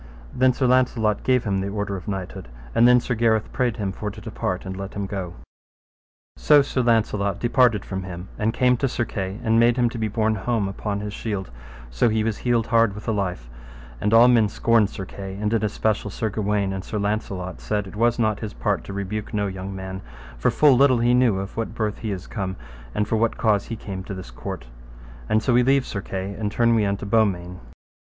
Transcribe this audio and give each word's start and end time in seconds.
And 0.33 0.41
then 0.41 0.51
Sir 0.51 0.65
Launcelot 0.65 1.21
gave 1.23 1.43
him 1.43 1.59
the 1.61 1.69
order 1.69 1.95
of 1.95 2.07
knighthood, 2.07 2.47
and 2.73 2.87
then 2.87 2.99
Sir 2.99 3.13
Gareth 3.13 3.51
prayed 3.53 3.77
him 3.77 3.91
for 3.91 4.09
to 4.09 4.19
depart 4.19 4.65
and 4.65 4.75
let 4.75 4.95
him 4.95 5.05
go. 5.05 5.33
So 6.37 6.63
Sir 6.63 6.81
Launcelot 6.81 7.39
departed 7.39 7.85
from 7.85 8.01
him 8.01 8.27
and 8.39 8.51
came 8.51 8.77
to 8.77 8.87
Sir 8.87 9.05
Kay, 9.05 9.39
and 9.43 9.59
made 9.59 9.77
him 9.77 9.89
to 9.91 9.99
be 9.99 10.07
borne 10.07 10.33
home 10.33 10.67
upon 10.67 11.01
his 11.01 11.13
shield, 11.13 11.49
and 11.49 11.93
so 11.93 12.09
he 12.09 12.23
was 12.23 12.39
healed 12.39 12.65
hard 12.65 12.95
with 12.95 13.05
the 13.05 13.13
life; 13.13 13.47
and 14.01 14.11
all 14.11 14.27
men 14.27 14.49
scorned 14.49 14.89
Sir 14.89 15.05
Kay, 15.05 15.35
and 15.39 15.53
in 15.53 15.63
especial 15.63 16.09
Sir 16.09 16.31
Gawaine 16.31 16.73
and 16.73 16.83
Sir 16.83 16.97
Launcelot 16.97 17.61
said 17.61 17.85
it 17.85 17.95
was 17.95 18.17
not 18.17 18.39
his 18.39 18.53
part 18.55 18.83
to 18.85 18.93
rebuke 18.93 19.35
no 19.35 19.45
young 19.45 19.75
man, 19.75 20.01
for 20.35 20.49
full 20.49 20.75
little 20.75 20.97
knew 20.97 21.35
he 21.35 21.41
of 21.43 21.55
what 21.55 21.75
birth 21.75 21.99
he 21.99 22.11
is 22.11 22.25
come, 22.25 22.55
and 22.95 23.07
for 23.07 23.17
what 23.17 23.37
cause 23.37 23.65
he 23.65 23.75
came 23.75 24.03
to 24.05 24.15
this 24.15 24.31
court; 24.31 24.65
and 25.29 25.43
so 25.43 25.53
we 25.53 25.61
leave 25.61 25.85
Sir 25.85 26.01
Kay 26.01 26.33
and 26.33 26.51
turn 26.51 26.73
we 26.73 26.85
unto 26.87 27.05
Beaumains. 27.05 27.59